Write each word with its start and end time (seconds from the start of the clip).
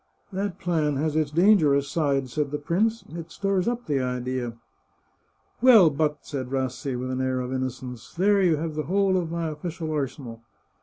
"That 0.33 0.57
plan 0.57 0.95
has 0.95 1.15
its 1.15 1.29
dangerous 1.29 1.87
side," 1.87 2.27
said 2.27 2.49
the 2.49 2.57
prince." 2.57 3.03
It 3.15 3.29
stirs 3.31 3.67
up 3.67 3.85
the 3.85 3.99
idea."" 3.99 4.53
Well, 5.61 5.91
but," 5.91 6.25
said 6.25 6.49
Rassi, 6.49 6.99
with 6.99 7.11
an 7.11 7.21
air 7.21 7.39
of 7.39 7.53
innocence," 7.53 8.11
there 8.17 8.41
you 8.41 8.55
have 8.57 8.73
the 8.73 8.85
whole 8.89 9.15
of 9.15 9.29
my 9.31 9.47
official 9.49 9.91
arsenal." 9.91 10.41